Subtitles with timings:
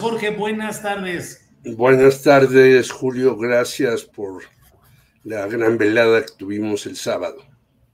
[0.00, 1.44] Jorge, buenas tardes.
[1.64, 3.36] Buenas tardes, Julio.
[3.36, 4.44] Gracias por
[5.24, 7.38] la gran velada que tuvimos el sábado.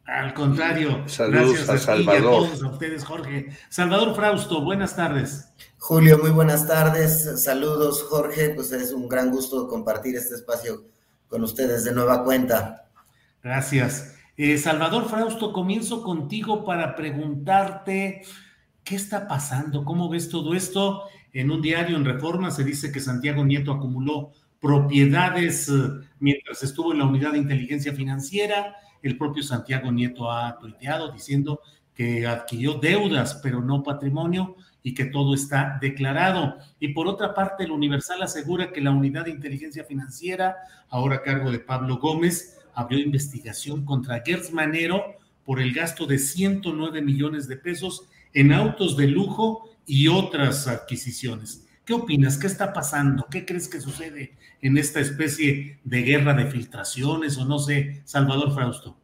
[0.05, 1.09] Al contrario.
[1.09, 2.45] Saludos gracias a y Salvador.
[2.45, 3.49] a todos a ustedes, Jorge.
[3.71, 5.49] Salvador Frausto, buenas tardes.
[5.79, 7.43] Julio, muy buenas tardes.
[7.43, 8.51] Saludos, Jorge.
[8.51, 10.85] Pues es un gran gusto compartir este espacio
[11.27, 12.91] con ustedes de nueva cuenta.
[13.43, 14.15] Gracias.
[14.37, 18.21] Eh, Salvador Frausto, comienzo contigo para preguntarte
[18.85, 21.05] qué está pasando, cómo ves todo esto.
[21.35, 25.73] En un diario en Reforma se dice que Santiago Nieto acumuló propiedades eh,
[26.21, 28.77] mientras estuvo en la unidad de inteligencia financiera.
[29.03, 31.61] El propio Santiago Nieto ha tuiteado diciendo
[31.93, 36.57] que adquirió deudas, pero no patrimonio y que todo está declarado.
[36.79, 40.57] Y por otra parte, el Universal asegura que la unidad de inteligencia financiera,
[40.89, 46.19] ahora a cargo de Pablo Gómez, abrió investigación contra Gertz Manero por el gasto de
[46.19, 51.65] 109 millones de pesos en autos de lujo y otras adquisiciones.
[51.85, 52.39] ¿Qué opinas?
[52.39, 53.27] ¿Qué está pasando?
[53.31, 58.55] ¿Qué crees que sucede en esta especie de guerra de filtraciones o no sé, Salvador
[58.55, 58.97] Frausto?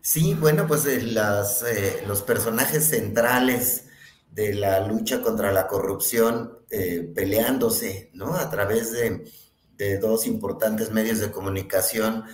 [0.00, 3.84] Sí, bueno, pues eh, las, eh, los personajes centrales
[4.32, 8.34] de la lucha contra la corrupción eh, peleándose, ¿no?
[8.34, 9.30] A través de,
[10.00, 12.24] dos importantes medios de comunicación,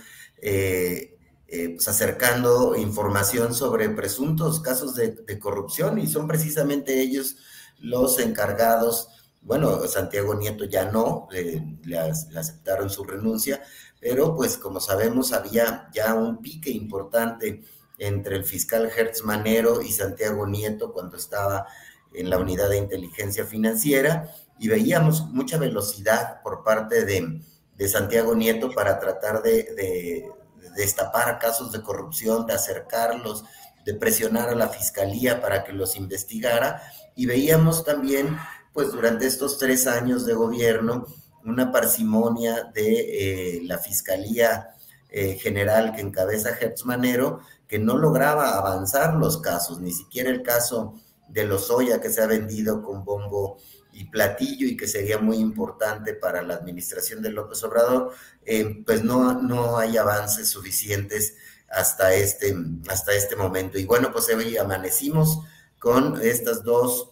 [0.41, 7.37] pues acercando información sobre presuntos casos de, corrupción y son precisamente ellos
[7.79, 9.09] los encargados.
[9.41, 13.61] Bueno, Santiago Nieto ya no, le, aceptaron su renuncia,
[13.99, 17.63] pero pues como sabemos había ya un pique importante
[17.97, 21.67] entre el fiscal Hertz Manero y Santiago Nieto cuando estaba
[22.13, 27.41] en la unidad de inteligencia financiera y veíamos mucha velocidad por parte de,
[27.87, 30.31] Santiago Nieto para tratar de,
[30.75, 33.43] destapar casos de corrupción, de acercarlos,
[33.85, 36.81] de presionar a la fiscalía para que los investigara.
[37.15, 38.35] Y veíamos también,
[38.73, 41.05] pues durante estos tres años de gobierno,
[41.45, 44.71] una parsimonia de eh, la Fiscalía
[45.09, 50.41] eh, General que encabeza Hertz Manero, que no lograba avanzar los casos, ni siquiera el
[50.41, 50.95] caso
[51.29, 53.57] de Lozoya que se ha vendido con bombo
[53.93, 58.11] y platillo y que sería muy importante para la administración de López Obrador,
[58.43, 61.35] eh, pues no, no hay avances suficientes
[61.75, 62.55] hasta este,
[62.87, 63.77] hasta este momento.
[63.77, 65.39] Y bueno, pues hoy amanecimos
[65.77, 67.11] con estas dos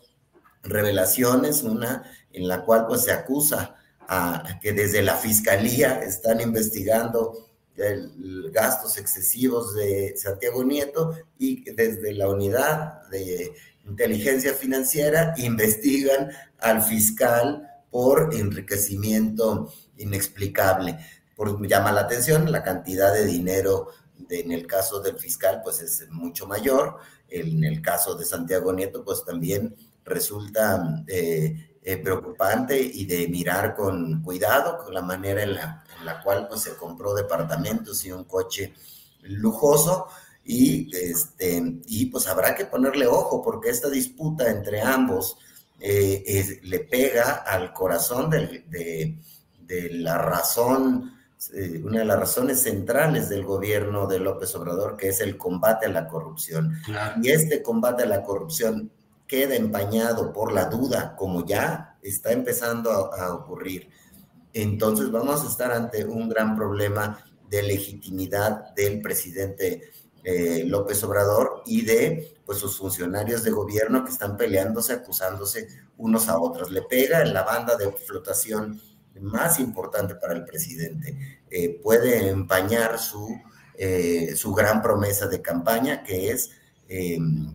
[0.64, 3.76] revelaciones, una en la cual pues se acusa
[4.08, 12.14] a que desde la fiscalía están investigando el, gastos excesivos de Santiago Nieto y desde
[12.14, 13.54] la unidad de
[13.86, 20.98] inteligencia financiera investigan al fiscal por enriquecimiento inexplicable.
[21.36, 23.90] Por, llama la atención la cantidad de dinero
[24.30, 26.98] en el caso del fiscal pues es mucho mayor,
[27.28, 29.76] en el caso de Santiago Nieto pues también
[30.06, 36.06] resulta eh, eh, preocupante y de mirar con cuidado con la manera en la, en
[36.06, 38.74] la cual pues se compró departamentos y un coche
[39.24, 40.08] lujoso.
[40.46, 45.38] Y, este, y pues habrá que ponerle ojo porque esta disputa entre ambos
[45.80, 49.18] eh, es, le pega al corazón de, de,
[49.60, 51.14] de la razón,
[51.54, 55.88] eh, una de las razones centrales del gobierno de López Obrador, que es el combate
[55.88, 56.78] a la corrupción.
[56.86, 57.22] Claro.
[57.22, 58.92] Y este combate a la corrupción
[59.28, 63.90] queda empañado por la duda, como ya está empezando a, a ocurrir.
[64.54, 67.20] Entonces vamos a estar ante un gran problema
[67.50, 69.92] de legitimidad del presidente
[70.26, 75.68] eh, López Obrador y de pues sus funcionarios de gobierno que están peleándose, acusándose
[75.98, 76.72] unos a otros.
[76.72, 78.82] Le pega en la banda de flotación
[79.22, 83.40] más importante para el presidente, eh, puede empañar su,
[83.78, 86.52] eh, gran promesa de campaña, que es,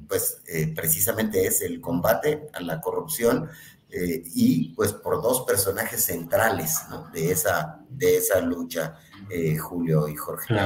[0.08, 0.42] pues,
[0.74, 3.48] precisamente es el combate a la corrupción
[3.88, 6.80] y, pues, por dos personajes centrales
[7.12, 8.98] de, esa, de esa lucha,
[9.60, 10.56] Julio y Jorge.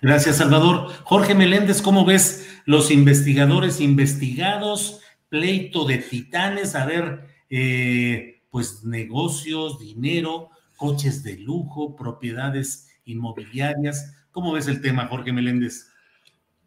[0.00, 0.92] Gracias, Salvador.
[1.04, 5.00] Jorge Meléndez, ¿cómo ves los investigadores investigados?
[5.28, 14.14] Pleito de titanes, a ver, eh, pues negocios, dinero, coches de lujo, propiedades inmobiliarias.
[14.30, 15.88] ¿Cómo ves el tema, Jorge Meléndez?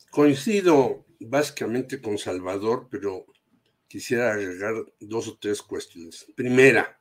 [0.10, 3.25] Coincido básicamente con Salvador, pero
[3.88, 6.25] quisiera agregar dos o tres cuestiones.
[6.36, 7.00] Primera,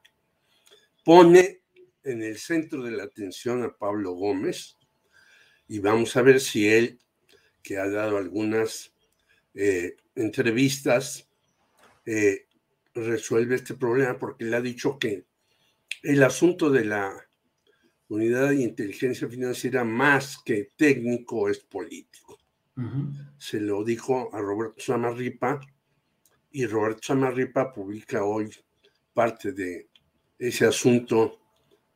[1.04, 1.62] pone
[2.04, 4.76] en el centro de la atención a Pablo Gómez
[5.68, 7.00] y vamos a ver si él,
[7.62, 8.92] que ha dado algunas
[9.54, 11.28] eh, entrevistas,
[12.06, 12.46] eh,
[13.06, 15.26] resuelve este problema porque le ha dicho que
[16.02, 17.12] el asunto de la
[18.08, 22.38] unidad de inteligencia financiera más que técnico es político.
[23.36, 25.60] Se lo dijo a Roberto Samarripa
[26.50, 28.50] y Roberto Samarripa publica hoy
[29.12, 29.88] parte de
[30.38, 31.38] ese asunto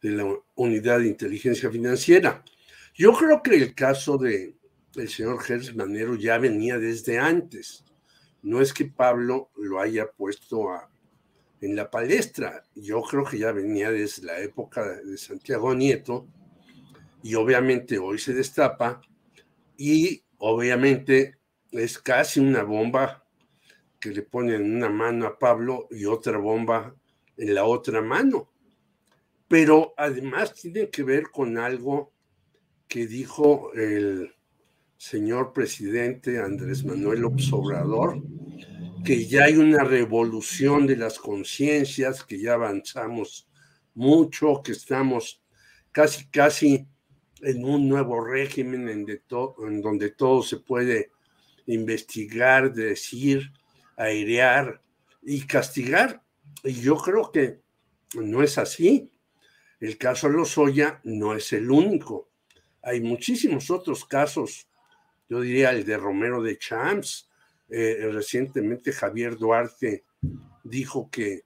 [0.02, 2.44] de la unidad de inteligencia financiera.
[2.94, 4.54] Yo creo que el caso de
[4.94, 7.84] el señor Gers Manero ya venía desde antes.
[8.42, 10.70] No es que Pablo lo haya puesto
[11.60, 12.64] en la palestra.
[12.74, 16.26] Yo creo que ya venía desde la época de Santiago Nieto
[17.22, 19.00] y obviamente hoy se destapa
[19.76, 21.38] y obviamente
[21.72, 23.24] es casi una bomba
[23.98, 26.94] que le ponen en una mano a Pablo y otra bomba
[27.36, 28.50] en la otra mano.
[29.48, 32.12] Pero además tiene que ver con algo
[32.88, 34.34] que dijo el
[34.96, 38.22] señor presidente Andrés Manuel Obrador,
[39.04, 43.46] que ya hay una revolución de las conciencias, que ya avanzamos
[43.94, 45.42] mucho, que estamos
[45.92, 46.88] casi, casi
[47.42, 51.10] en un nuevo régimen en, en donde todo se puede
[51.66, 53.52] investigar, decir,
[53.96, 54.80] airear
[55.22, 56.22] y castigar.
[56.62, 57.60] Y yo creo que
[58.14, 59.10] no es así.
[59.80, 62.30] El caso de Lozoya no es el único.
[62.82, 64.66] Hay muchísimos otros casos,
[65.28, 67.28] yo diría el de Romero de Champs,
[67.68, 70.04] eh, recientemente Javier Duarte
[70.62, 71.44] dijo que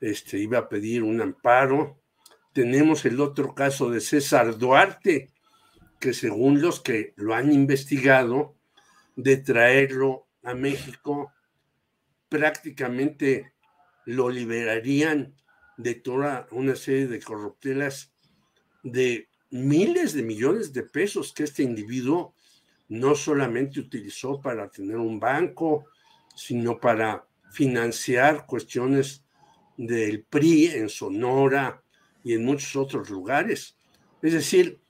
[0.00, 2.00] este, iba a pedir un amparo.
[2.52, 5.30] Tenemos el otro caso de César Duarte,
[6.00, 8.54] que según los que lo han investigado,
[9.16, 11.32] de traerlo a México,
[12.28, 13.54] prácticamente
[14.04, 15.34] lo liberarían
[15.76, 18.12] de toda una serie de corruptelas
[18.82, 22.34] de miles de millones de pesos que este individuo
[22.88, 25.86] no solamente utilizó para tener un banco,
[26.34, 29.24] sino para financiar cuestiones
[29.76, 31.82] del PRI en Sonora
[32.22, 33.76] y en muchos otros lugares.
[34.22, 34.80] Es decir,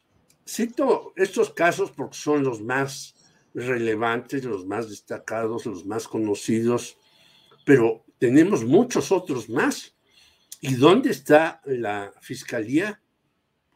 [0.47, 3.15] cito estos casos porque son los más
[3.55, 6.99] relevantes, los más destacados, los más conocidos,
[7.65, 9.95] pero tenemos muchos otros más.
[10.61, 13.01] ¿Y dónde está la fiscalía?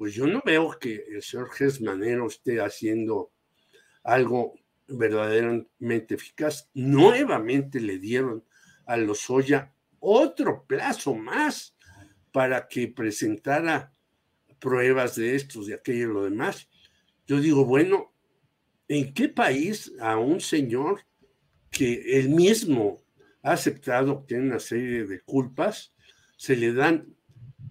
[0.01, 1.51] pues yo no veo que el señor
[1.83, 3.33] Manero esté haciendo
[4.03, 4.55] algo
[4.89, 6.69] verdaderamente eficaz.
[6.75, 8.45] Nuevamente le dieron
[8.87, 11.77] a Lozoya otro plazo más
[12.33, 13.93] para que presentara
[14.59, 16.69] pruebas de estos, de aquello y lo demás.
[17.27, 18.13] Yo digo, bueno,
[18.89, 21.01] ¿en qué país a un señor
[21.71, 23.03] que él mismo
[23.43, 25.95] ha aceptado que tiene una serie de culpas,
[26.37, 27.15] se le dan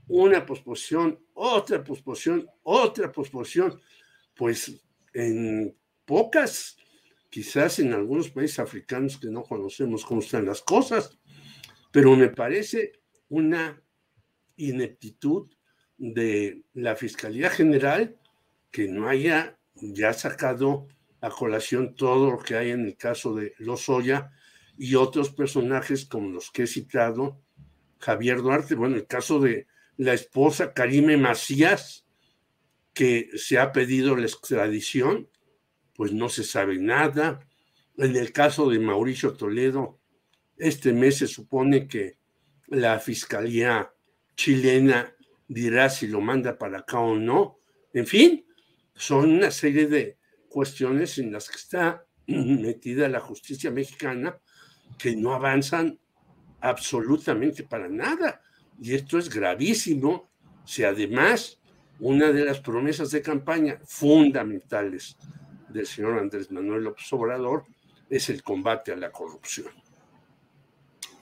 [0.07, 3.79] una posposición, otra posposición, otra posposición,
[4.35, 4.81] pues
[5.13, 5.75] en
[6.09, 6.75] pocas,
[7.29, 11.19] quizás en algunos países africanos que no conocemos cómo están las cosas,
[11.91, 12.93] pero me parece
[13.29, 13.79] una
[14.57, 15.51] ineptitud
[15.99, 18.17] de la Fiscalía General
[18.71, 20.87] que no haya ya sacado
[21.21, 24.31] a colación todo lo que hay en el caso de Lozoya
[24.79, 27.39] y otros personajes como los que he citado,
[27.99, 32.07] Javier Duarte, bueno, el caso de la esposa Karime Macías,
[32.95, 35.29] que se ha pedido la extradición,
[35.99, 37.45] pues no se sabe nada.
[37.97, 39.99] En el caso de Mauricio Toledo,
[40.55, 42.17] este mes se supone que
[42.67, 43.91] la Fiscalía
[44.33, 45.13] chilena
[45.49, 47.59] dirá si lo manda para acá o no.
[47.91, 48.45] En fin,
[48.95, 54.39] son una serie de cuestiones en las que está metida la justicia mexicana
[54.97, 55.99] que no avanzan
[56.61, 58.41] absolutamente para nada.
[58.81, 60.31] Y esto es gravísimo
[60.63, 61.59] si además
[61.99, 65.17] una de las promesas de campaña fundamentales
[65.69, 67.65] del señor Andrés Manuel López Obrador
[68.09, 69.67] es el combate a la corrupción.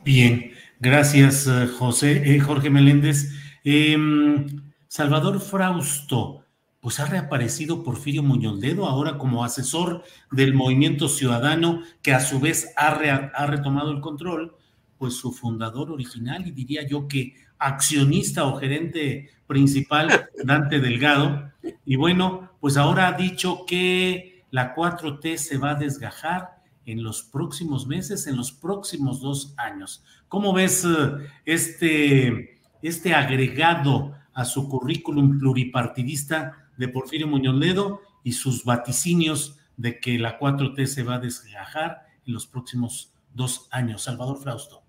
[0.03, 3.29] Bien, gracias eh, José, eh, Jorge Meléndez.
[3.63, 4.45] Em,
[4.87, 6.45] Salvador Frausto,
[6.79, 12.39] pues ha reaparecido Porfirio Muñoz Ledo ahora como asesor del movimiento ciudadano que a su
[12.39, 14.55] vez ha, ha retomado el control,
[14.97, 21.51] pues su fundador original y diría yo que accionista o gerente principal, Dante Delgado.
[21.85, 27.21] Y bueno, pues ahora ha dicho que la 4T se va a desgajar en los
[27.21, 30.03] próximos meses, en los próximos dos años.
[30.29, 38.31] ¿Cómo ves eh, este, este agregado a su currículum pluripartidista de Porfirio Muñoz Ledo y
[38.31, 44.03] sus vaticinios de que la 4T se va a desgajar en los próximos dos años?
[44.03, 44.83] Salvador Frausto.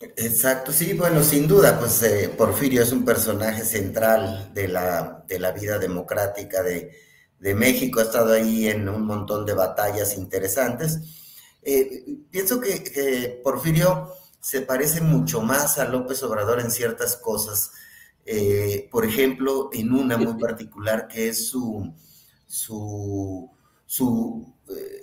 [0.00, 5.40] Exacto, sí, bueno, sin duda, pues eh, Porfirio es un personaje central de la, de
[5.40, 7.07] la vida democrática de,
[7.40, 11.00] México, ha estado ahí en un montón de batallas interesantes.
[11.62, 17.72] Eh, pienso que, Porfirio se parece mucho más a López Obrador en ciertas cosas,
[18.24, 21.94] eh, por ejemplo, en una muy particular que es su,
[22.46, 23.50] su,
[23.86, 24.54] su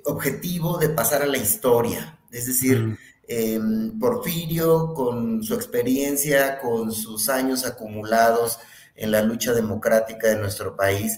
[0.06, 4.00] objetivo de pasar a la historia, es decir, mm.
[4.00, 8.60] Porfirio, con su experiencia, con sus años acumulados
[8.96, 11.18] en la lucha democrática de nuestro país,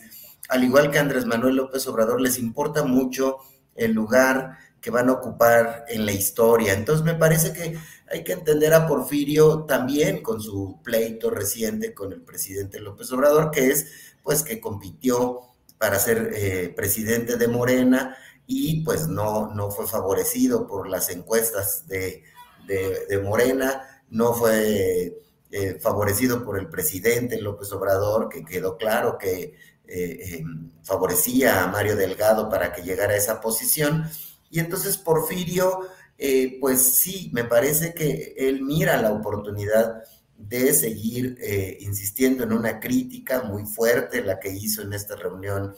[0.50, 3.38] al igual que Andrés Manuel López Obrador, les importa mucho
[3.76, 6.74] el lugar que van a ocupar en la historia.
[6.74, 7.78] Entonces me parece que
[8.10, 13.52] hay que entender a Porfirio también con su pleito reciente con el presidente López Obrador,
[13.52, 13.88] que es
[14.24, 15.42] pues que compitió
[15.78, 21.88] para ser eh, presidente de Morena y pues no, no fue favorecido por las encuestas
[21.88, 22.24] de,
[23.24, 25.18] Morena, no fue
[25.52, 29.54] eh, favorecido por el presidente López Obrador, que quedó claro que
[29.88, 34.10] eh, em, favorecía a Mario Delgado para que llegara a esa posición.
[34.50, 40.04] Y entonces Porfirio, eh, pues sí, me parece que él mira la oportunidad
[40.38, 41.36] de seguir
[41.80, 45.74] insistiendo en una crítica muy fuerte, la que hizo en esta reunión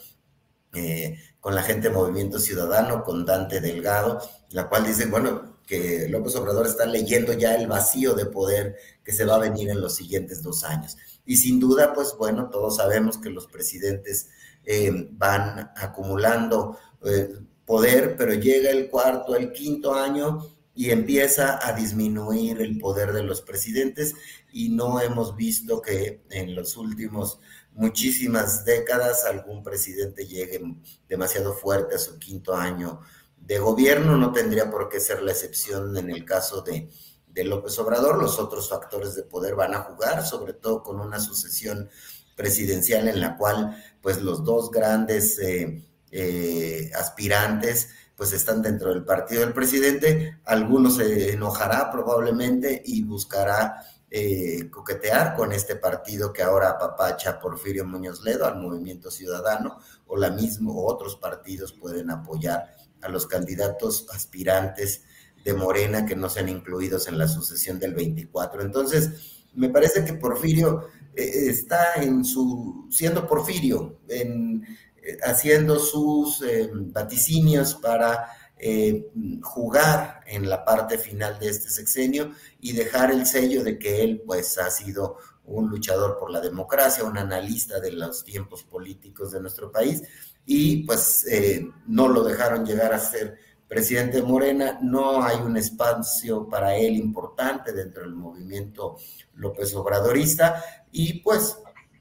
[0.72, 6.06] eh, con la gente de Movimiento Ciudadano, con Dante Delgado, la cual dice, bueno, que
[6.08, 9.80] López Obrador está leyendo ya el vacío de poder que se va a venir en
[9.80, 10.96] los siguientes dos años.
[11.30, 14.30] Y sin duda, pues bueno, todos sabemos que los presidentes
[14.64, 17.32] eh, van acumulando eh,
[17.64, 20.44] poder, pero llega el cuarto, el quinto año
[20.74, 24.16] y empieza a disminuir el poder de los presidentes
[24.52, 27.38] y no hemos visto que en los últimos
[27.74, 30.60] muchísimas décadas algún presidente llegue
[31.08, 33.02] demasiado fuerte a su quinto año
[33.36, 36.90] de gobierno, no tendría por qué ser la excepción en el caso de,
[37.34, 41.88] López Obrador, los otros factores de poder van a jugar, sobre todo con una sucesión
[42.36, 49.04] presidencial en la cual pues los dos grandes eh, eh, aspirantes pues están dentro del
[49.04, 56.42] partido del presidente, algunos se enojará probablemente y buscará eh, coquetear con este partido que
[56.42, 62.10] ahora apapacha Porfirio Muñoz Ledo al Movimiento Ciudadano o la misma o otros partidos pueden
[62.10, 65.04] apoyar a los candidatos aspirantes
[65.44, 68.62] de Morena que no sean incluidos en la sucesión del 24.
[68.62, 69.10] Entonces,
[69.54, 74.64] me parece que Porfirio eh, está en su siendo Porfirio, en,
[75.02, 76.44] eh, haciendo sus
[76.92, 78.28] vaticinios para
[78.62, 84.02] eh, jugar en la parte final de este sexenio y dejar el sello de que
[84.02, 85.16] él pues ha sido
[85.46, 90.02] un luchador por la democracia, un analista de los tiempos políticos de nuestro país
[90.44, 93.38] y pues eh, no lo dejaron llegar a ser
[93.70, 98.96] presidente de Morena, no hay un espacio para él importante dentro del movimiento
[99.36, 100.60] López Obradorista
[100.90, 101.56] y pues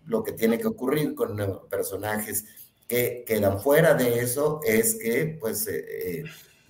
[0.07, 1.37] lo que tiene que ocurrir con
[1.69, 2.45] personajes
[2.87, 6.23] que quedan fuera de eso es que pues eh,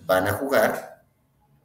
[0.06, 1.06] van a jugar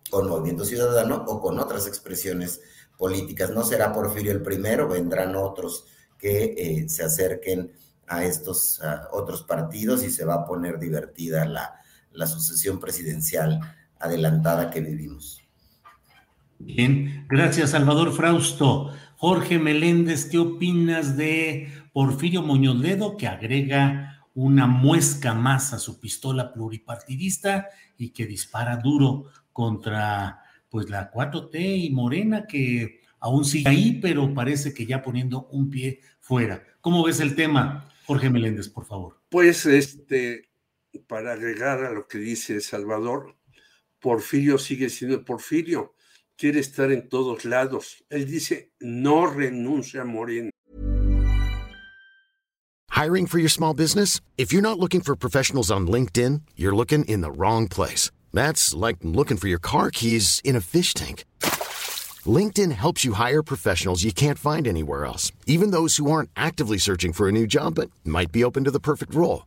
[0.08, 2.60] con Movimiento Ciudadano o con otras expresiones
[2.96, 3.50] políticas.
[3.50, 5.86] No será Porfirio el primero, vendrán otros
[6.18, 7.72] que eh, se acerquen
[8.06, 11.80] a estos otros partidos y se va a poner divertida la,
[12.14, 13.60] la sucesión presidencial
[13.98, 15.42] adelantada que vivimos.
[16.58, 18.92] Bien, gracias Salvador Frausto.
[19.16, 26.00] Jorge Meléndez, ¿qué opinas de Porfirio Muñoz Ledo que agrega una muesca más a su
[26.00, 33.70] pistola pluripartidista y que dispara duro contra pues la 4T y Morena que aún sigue
[33.70, 36.62] ahí, pero parece que ya poniendo un pie fuera.
[36.80, 39.20] ¿Cómo ves el tema, Jorge Meléndez, por favor?
[39.28, 40.50] Pues este,
[41.00, 43.36] para agregar a lo que dice Salvador,
[44.00, 45.94] Porfirio sigue siendo Porfirio,
[46.36, 48.04] quiere estar en todos lados.
[48.10, 50.50] Él dice, no renuncia a Morena.
[52.90, 54.20] Hiring for your small business?
[54.38, 58.10] If you're not looking for professionals on LinkedIn, you're looking in the wrong place.
[58.32, 61.24] That's like looking for your car keys in a fish tank.
[62.24, 66.78] LinkedIn helps you hire professionals you can't find anywhere else, even those who aren't actively
[66.78, 69.46] searching for a new job but might be open to the perfect role.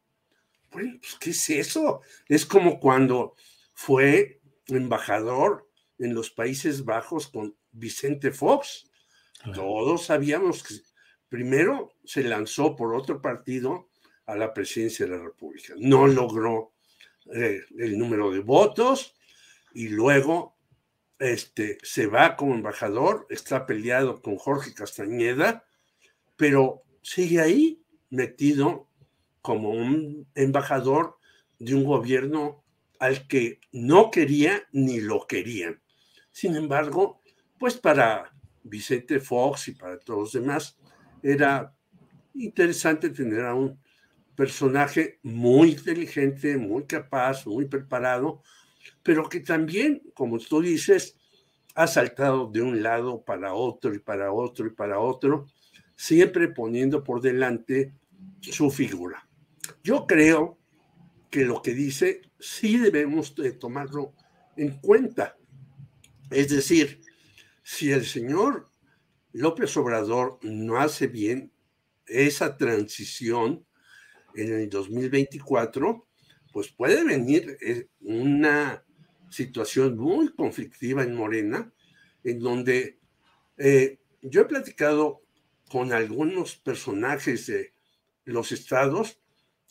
[0.71, 2.01] Bueno, pues, ¿qué es eso?
[2.27, 3.35] Es como cuando
[3.73, 8.89] fue embajador en los Países Bajos con Vicente Fox.
[9.53, 10.75] Todos sabíamos que
[11.27, 13.89] primero se lanzó por otro partido
[14.25, 15.73] a la presidencia de la República.
[15.77, 16.73] No logró
[17.33, 19.15] eh, el número de votos
[19.73, 20.55] y luego
[21.19, 25.65] este, se va como embajador, está peleado con Jorge Castañeda,
[26.35, 28.90] pero sigue ahí metido
[29.41, 31.17] como un embajador
[31.59, 32.63] de un gobierno
[32.99, 35.81] al que no quería ni lo querían.
[36.31, 37.21] Sin embargo,
[37.59, 38.31] pues para
[38.63, 40.77] Vicente Fox y para todos los demás
[41.23, 41.75] era
[42.33, 43.79] interesante tener a un
[44.35, 48.41] personaje muy inteligente, muy capaz, muy preparado,
[49.03, 51.17] pero que también, como tú dices,
[51.75, 55.47] ha saltado de un lado para otro y para otro y para otro,
[55.95, 57.93] siempre poniendo por delante
[58.41, 59.27] su figura.
[59.83, 60.59] Yo creo
[61.29, 64.13] que lo que dice sí debemos de tomarlo
[64.57, 65.37] en cuenta.
[66.29, 67.01] Es decir,
[67.63, 68.69] si el señor
[69.31, 71.51] López Obrador no hace bien
[72.05, 73.65] esa transición
[74.35, 76.07] en el 2024,
[76.51, 78.83] pues puede venir eh, una
[79.29, 81.73] situación muy conflictiva en Morena,
[82.23, 82.99] en donde
[83.57, 85.23] eh, yo he platicado
[85.69, 87.73] con algunos personajes de
[88.25, 89.20] los estados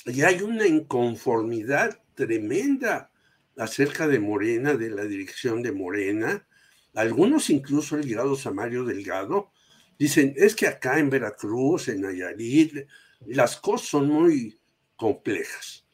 [0.07, 3.11] y hay una inconformidad tremenda
[3.57, 6.47] acerca de Morena, de la dirección de Morena.
[6.95, 9.53] Algunos incluso ligados a Mario Delgado
[9.99, 12.87] dicen, es que acá en Veracruz, en Nayarit,
[13.27, 14.59] las cosas son muy
[14.97, 15.87] complejas.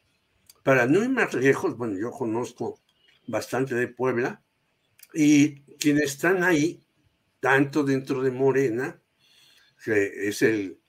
[0.63, 2.81] Para no ir más lejos, bueno, yo conozco
[3.27, 4.43] bastante de Puebla
[5.13, 6.85] y quienes están ahí,
[7.41, 9.01] tanto dentro de Morena,
[9.85, 10.81] que es el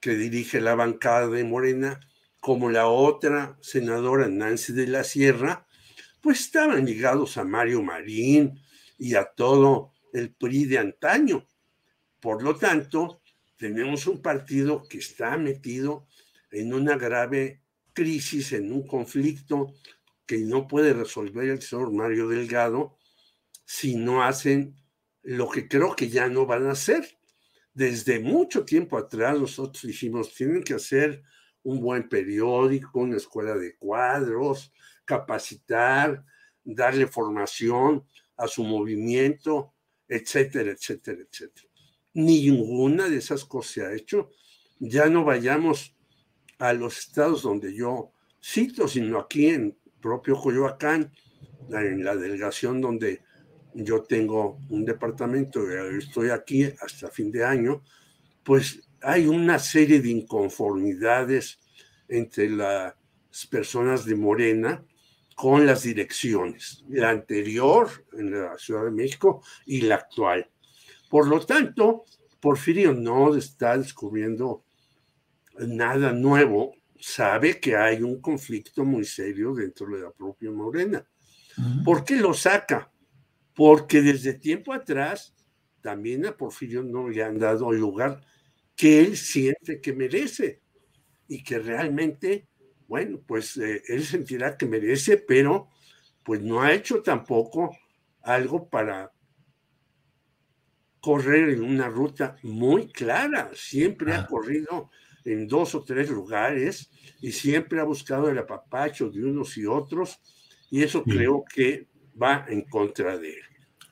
[0.00, 2.00] que dirige la bancada de Morena,
[2.44, 5.66] como la otra senadora Nancy de la Sierra,
[6.20, 8.60] pues estaban ligados a Mario Marín
[8.98, 11.48] y a todo el PRI de antaño.
[12.20, 13.22] Por lo tanto,
[13.56, 16.06] tenemos un partido que está metido
[16.50, 17.62] en una grave
[17.94, 19.72] crisis, en un conflicto
[20.26, 22.98] que no puede resolver el señor Mario Delgado
[23.64, 24.76] si no hacen
[25.22, 27.16] lo que creo que ya no van a hacer.
[27.72, 31.22] Desde mucho tiempo atrás nosotros dijimos, tienen que hacer
[31.64, 34.72] un buen periódico, una escuela de cuadros,
[35.04, 36.24] capacitar,
[36.62, 38.04] darle formación
[38.36, 39.74] a su movimiento,
[40.08, 41.68] etcétera, etcétera, etcétera.
[42.14, 44.30] Ninguna de esas cosas se ha hecho.
[44.78, 45.96] Ya no vayamos
[46.58, 51.12] a los estados donde yo cito, sino aquí en propio Coyoacán,
[51.70, 53.22] en la delegación donde
[53.74, 57.82] yo tengo un departamento, estoy aquí hasta fin de año,
[58.44, 61.60] pues hay una serie de inconformidades
[62.08, 62.94] entre las
[63.50, 64.84] personas de Morena
[65.36, 70.48] con las direcciones, la anterior en la Ciudad de México y la actual.
[71.10, 72.04] Por lo tanto,
[72.40, 74.64] Porfirio no está descubriendo
[75.58, 81.06] nada nuevo, sabe que hay un conflicto muy serio dentro de la propia Morena.
[81.84, 82.90] ¿Por qué lo saca?
[83.54, 85.34] Porque desde tiempo atrás
[85.80, 88.20] también a Porfirio no le han dado lugar
[88.76, 90.60] que él siente que merece
[91.28, 92.48] y que realmente,
[92.88, 95.68] bueno, pues eh, él sentirá que merece, pero
[96.22, 97.76] pues no ha hecho tampoco
[98.22, 99.12] algo para
[101.00, 103.50] correr en una ruta muy clara.
[103.54, 104.26] Siempre ha ah.
[104.26, 104.90] corrido
[105.24, 110.20] en dos o tres lugares y siempre ha buscado el apapacho de unos y otros
[110.70, 111.88] y eso creo que
[112.20, 113.42] va en contra de él.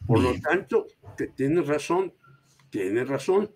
[0.07, 2.13] Por lo tanto, que tiene razón,
[2.71, 3.55] tiene razón,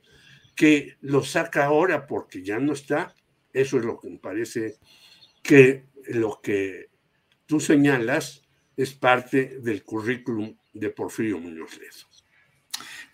[0.57, 3.14] que lo saca ahora porque ya no está,
[3.53, 4.77] eso es lo que me parece
[5.42, 6.90] que lo que
[7.47, 8.42] tú señalas
[8.77, 12.07] es parte del currículum de Porfirio Muñoz Ledo.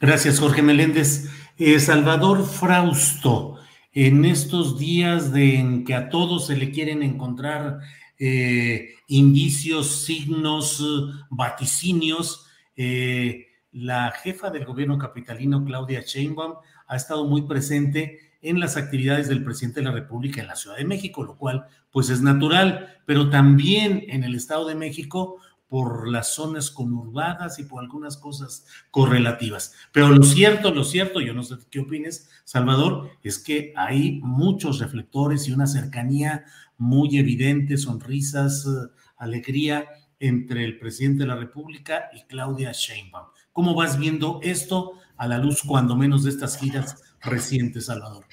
[0.00, 1.28] Gracias, Jorge Meléndez.
[1.58, 3.58] Eh, Salvador Frausto,
[3.92, 7.78] en estos días de en que a todos se le quieren encontrar
[8.18, 10.82] eh, indicios, signos,
[11.30, 16.54] vaticinios, eh, la jefa del gobierno capitalino, Claudia Sheinbaum,
[16.92, 20.76] ha estado muy presente en las actividades del presidente de la República en la Ciudad
[20.76, 25.36] de México, lo cual pues es natural, pero también en el Estado de México
[25.68, 29.72] por las zonas conurbadas y por algunas cosas correlativas.
[29.90, 34.78] Pero lo cierto, lo cierto, yo no sé qué opines, Salvador, es que hay muchos
[34.78, 36.44] reflectores y una cercanía
[36.76, 38.68] muy evidente, sonrisas,
[39.16, 39.86] alegría
[40.20, 43.28] entre el presidente de la República y Claudia Sheinbaum.
[43.54, 48.24] ¿Cómo vas viendo esto a la luz, cuando menos, de estas giras recientes, Salvador?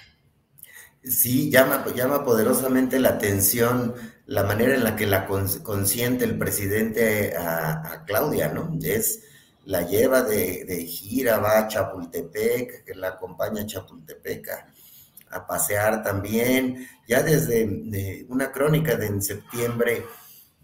[1.04, 7.36] Sí, llama, llama poderosamente la atención la manera en la que la consiente el presidente
[7.36, 8.78] a, Claudia, ¿no?
[8.84, 9.24] Es,
[9.66, 14.50] la lleva de, gira, va a Chapultepec, que la acompaña a Chapultepec
[15.32, 20.04] a, pasear también, ya desde una crónica de en septiembre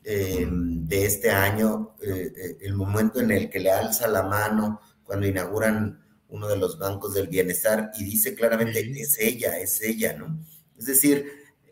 [0.04, 4.80] eh, de este año, eh, eh, el momento en el que le alza la mano
[5.04, 6.05] cuando inauguran
[6.36, 10.40] uno de los bancos del bienestar y dice claramente, es ella, es ella, ¿no?
[10.78, 11.26] Es decir,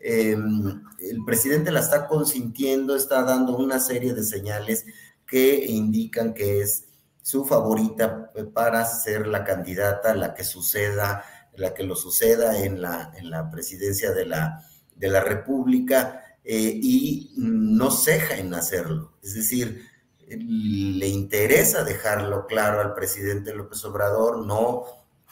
[0.06, 4.84] Em, el presidente la está consintiendo, está dando una serie de señales
[5.26, 6.84] que indican que es
[7.22, 11.24] su favorita para ser la candidata, la que suceda,
[11.54, 16.78] la que lo suceda en la, en la presidencia de la, de la República eh,
[16.82, 19.14] y no ceja en hacerlo.
[19.22, 19.86] Es decir,
[20.36, 24.84] le interesa dejarlo claro al presidente López Obrador, no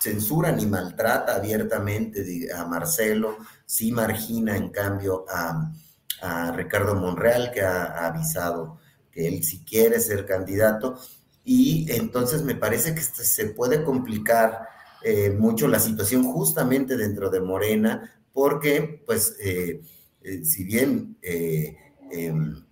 [0.02, 5.72] censura ni maltrata abiertamente a Marcelo, sí margina en cambio a,
[6.54, 8.78] Ricardo Monreal, que ha, avisado
[9.10, 10.96] que él si quiere ser candidato,
[11.44, 14.68] y entonces me parece que este, se puede complicar
[15.02, 19.82] eh, mucho la situación justamente dentro de Morena, porque pues eh,
[20.22, 22.64] eh, si bien em,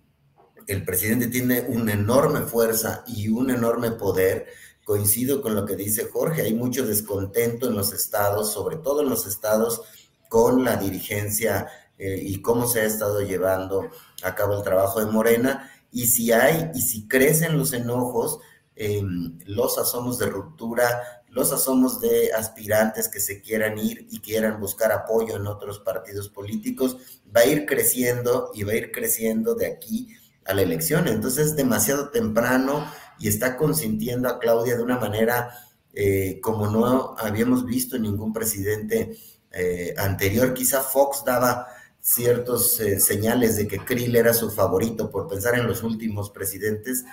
[0.71, 4.47] el presidente tiene una enorme fuerza y un enorme poder,
[4.83, 9.09] coincido con lo que dice Jorge, hay mucho descontento en los estados, sobre todo en
[9.09, 9.81] los estados,
[10.29, 13.89] con la dirigencia eh, y cómo se ha estado llevando
[14.23, 15.69] a cabo el trabajo de Morena.
[15.91, 18.39] Y si hay, y si crecen los enojos,
[18.75, 24.59] em, los asomos de ruptura, los asomos de aspirantes que se quieran ir y quieran
[24.59, 26.97] buscar apoyo en otros partidos políticos,
[27.35, 31.07] va a ir creciendo y va a ir creciendo de aquí a la elección.
[31.07, 32.85] Entonces es demasiado temprano
[33.19, 35.51] y está consintiendo a Claudia de una manera
[35.93, 39.17] eh, como no habíamos visto en ningún presidente
[39.51, 40.53] eh, anterior.
[40.53, 41.67] Quizá Fox daba
[41.99, 47.03] ciertos eh, señales de que Krill era su favorito por pensar en los últimos presidentes,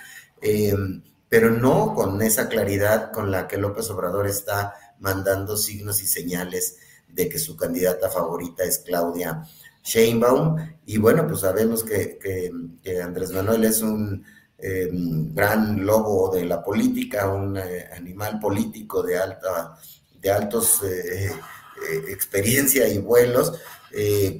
[1.27, 6.77] pero no con esa claridad con la que López Obrador está mandando signos y señales
[7.09, 9.43] de que su candidata favorita es Claudia
[9.89, 10.55] Sheinbaum.
[10.85, 12.19] Y bueno, pues sabemos que
[13.03, 14.23] Andrés Manuel es un
[14.61, 19.77] eh, gran lobo de la política, un eh, animal político de alta,
[20.19, 21.31] de altos eh,
[22.09, 23.53] experiencia y vuelos,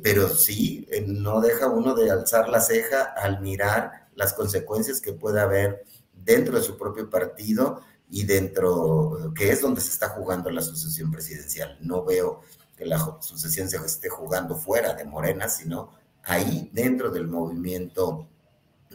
[0.04, 5.40] pero sí, no deja uno de alzar la ceja al mirar las consecuencias que puede
[5.40, 10.62] haber dentro de su propio partido y dentro, que es donde se está jugando la
[10.62, 11.78] sucesión presidencial.
[11.82, 12.42] No veo
[12.80, 15.92] que la sucesión se esté jugando fuera de Morena, sino
[16.24, 18.30] ahí dentro del movimiento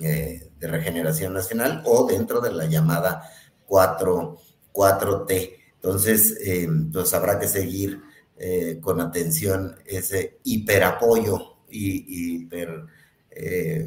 [0.01, 3.29] eh, de regeneración nacional o dentro de la llamada
[3.67, 4.39] 4,
[4.73, 5.57] 4T.
[5.75, 8.01] Entonces, eh, pues habrá que seguir
[8.39, 12.87] eh, con atención ese hiperapoyo y hiper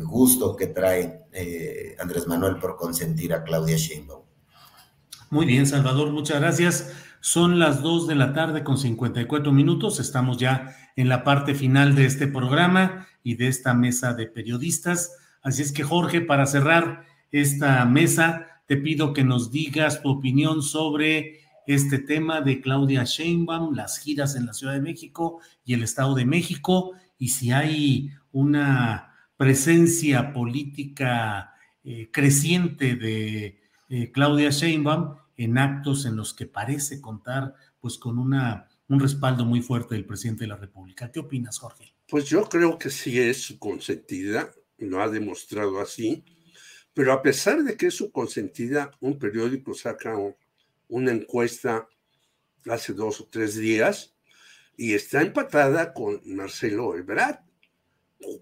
[0.01, 1.23] gusto que trae
[1.99, 4.23] Andrés Manuel por consentir a Claudia Sheinbaum.
[5.29, 6.91] Muy bien, Salvador, muchas gracias.
[7.19, 9.99] Son las 2 de la tarde con 54 minutos.
[9.99, 15.15] Estamos ya en la parte final de este programa y de esta mesa de periodistas.
[15.41, 20.61] Así es que Jorge, para cerrar esta mesa, te pido que nos digas tu opinión
[20.61, 25.83] sobre este tema de Claudia Sheinbaum, las giras en la Ciudad de México y el
[25.83, 31.53] Estado de México, y si hay una presencia política
[31.83, 38.17] eh, creciente de eh, Claudia Sheinbaum en actos en los que parece contar pues con
[38.17, 41.11] una, un respaldo muy fuerte del presidente de la República.
[41.11, 41.93] ¿Qué opinas, Jorge?
[42.09, 46.23] Pues yo creo que sí es consentida lo ha demostrado así,
[46.93, 50.15] pero a pesar de que es su consentida, un periódico saca
[50.87, 51.87] una encuesta
[52.65, 54.15] hace dos o tres días
[54.75, 57.39] y está empatada con Marcelo Ebrard.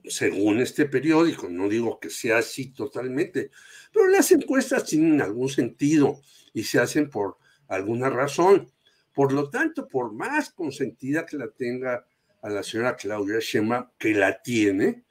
[0.05, 3.51] según este periódico, no digo que sea así totalmente,
[3.95, 6.19] pero las encuestas tienen algún sentido
[6.53, 7.37] y se hacen por
[7.69, 8.69] alguna razón.
[9.13, 12.05] Por lo tanto, por más consentida que la tenga
[12.41, 15.05] a la señora Claudia Shema, que la tiene,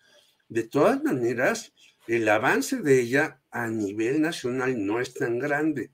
[0.51, 1.73] de todas maneras,
[2.07, 5.90] el avance de ella a nivel nacional no es tan grande.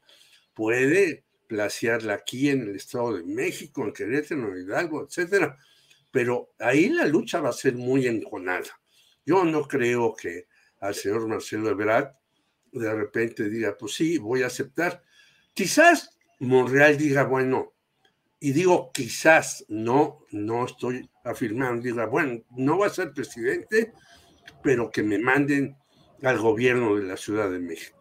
[0.52, 5.56] Puede placearla aquí en el Estado de México, en Querétaro, en Hidalgo, etcétera,
[6.10, 8.80] pero ahí la lucha va a ser muy enconada.
[9.24, 10.48] Yo no creo que
[10.80, 12.19] al señor Marcelo Ebrard
[12.72, 15.02] de repente diga, pues sí, voy a aceptar.
[15.54, 17.74] Quizás Monreal diga, bueno,
[18.38, 23.92] y digo quizás, no, no estoy afirmando, diga, bueno, no va a ser presidente,
[24.62, 25.76] pero que me manden
[26.22, 27.98] al gobierno de la Ciudad de México.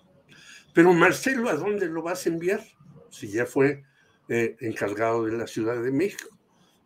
[0.73, 2.63] Pero Marcelo, ¿a dónde lo vas a enviar?
[3.10, 3.84] Si ya fue
[4.29, 6.29] eh, encargado de la Ciudad de México.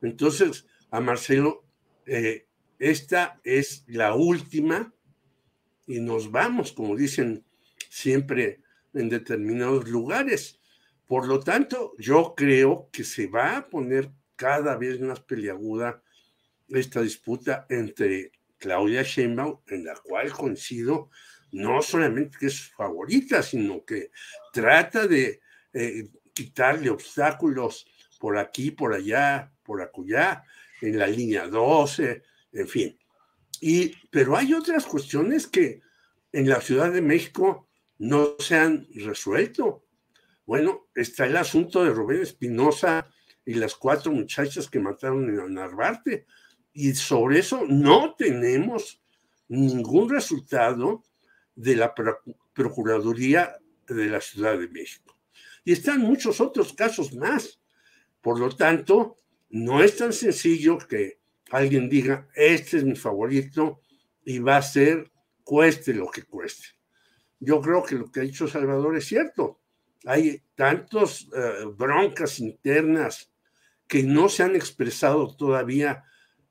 [0.01, 1.65] Entonces, a Marcelo,
[2.05, 2.47] eh,
[2.79, 4.93] esta es la última
[5.85, 7.45] y nos vamos, como dicen
[7.93, 8.61] siempre
[8.95, 10.59] en determinados lugares.
[11.05, 16.01] Por lo tanto, yo creo que se va a poner cada vez más peliaguda
[16.69, 21.11] esta disputa entre Claudia Sheinbaum, en la cual coincido
[21.51, 24.09] no solamente que es favorita, sino que
[24.51, 27.85] trata de eh, quitarle obstáculos
[28.19, 30.43] por aquí, por allá, por acullá,
[30.81, 32.97] en la línea 12, en fin.
[33.61, 35.81] Y, pero hay otras cuestiones que
[36.31, 37.69] en la Ciudad de México
[38.03, 39.85] no se han resuelto.
[40.45, 43.09] Bueno, está el asunto de Rubén Espinosa
[43.45, 46.25] y las cuatro muchachas que mataron en Narvarte.
[46.73, 49.01] Y sobre eso no tenemos
[49.47, 51.05] ningún resultado
[51.55, 51.93] de la
[52.53, 55.17] Procuraduría de la Ciudad de México.
[55.63, 57.61] Y están muchos otros casos más.
[58.19, 59.15] Por lo tanto,
[59.49, 61.19] no es tan sencillo que
[61.51, 63.79] alguien diga, este es mi favorito
[64.25, 65.09] y va a ser
[65.45, 66.82] cueste lo que cueste.
[67.45, 69.59] Yo creo que lo que ha dicho Salvador es cierto.
[70.05, 73.31] Hay tantas eh, broncas internas
[73.85, 76.05] que no se han expresado todavía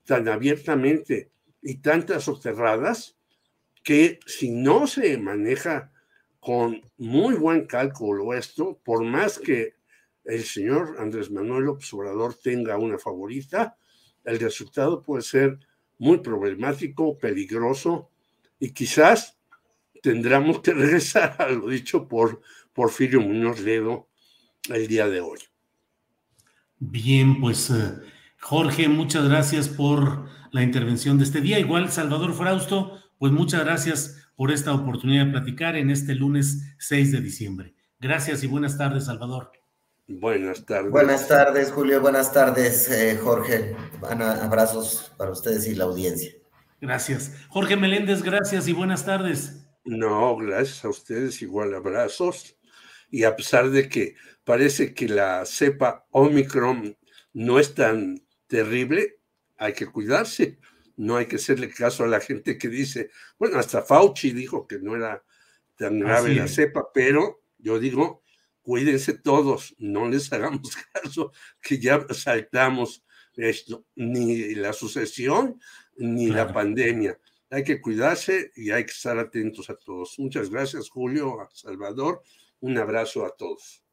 [0.05, 1.31] tan abiertamente
[1.63, 3.17] y tantas soterradas
[3.83, 5.91] que si no se maneja
[6.39, 9.75] con muy buen cálculo esto, por más que
[10.25, 13.77] el señor Andrés Manuel Obrador tenga una favorita,
[14.23, 15.59] el resultado puede ser
[15.97, 18.09] muy problemático, peligroso
[18.59, 19.39] y quizás
[20.03, 22.41] tendremos que regresar a lo dicho por
[22.73, 24.09] Porfirio Muñoz Ledo
[24.69, 25.39] el día de hoy.
[26.77, 27.93] Bien, pues eh,
[28.39, 31.57] Jorge, muchas gracias por la intervención de este día.
[31.57, 37.13] Igual, Salvador Frausto, pues muchas gracias por esta oportunidad de platicar en este lunes 6
[37.13, 37.73] de diciembre.
[37.99, 39.51] Gracias y buenas tardes, Salvador.
[40.07, 40.91] Buenas tardes.
[40.91, 42.01] Buenas tardes, Julio.
[42.01, 43.77] Buenas tardes, eh, Jorge.
[44.01, 46.31] Abrazos para ustedes y la audiencia.
[46.81, 47.33] Gracias.
[47.47, 49.62] Jorge Meléndez, gracias y buenas tardes.
[49.85, 52.57] No, gracias a ustedes, igual abrazos.
[53.09, 56.97] Y a pesar de que parece que la cepa Omicron
[57.33, 59.19] no es tan terrible,
[59.57, 60.59] hay que cuidarse.
[60.95, 64.79] No hay que hacerle caso a la gente que dice, bueno, hasta Fauci dijo que
[64.79, 65.23] no era
[65.75, 68.23] tan grave la cepa, pero yo digo,
[68.61, 73.03] cuídense todos, no les hagamos caso, que ya saltamos
[73.35, 75.59] esto, ni la sucesión,
[75.97, 77.17] ni la pandemia.
[77.53, 80.17] Hay que cuidarse y hay que estar atentos a todos.
[80.17, 82.23] Muchas gracias, Julio, a Salvador.
[82.61, 83.83] Un abrazo a todos.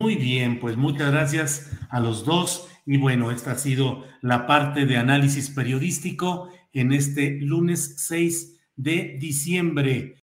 [0.00, 2.68] Muy bien, pues muchas gracias a los dos.
[2.84, 9.16] Y bueno, esta ha sido la parte de análisis periodístico en este lunes 6 de
[9.20, 10.24] diciembre.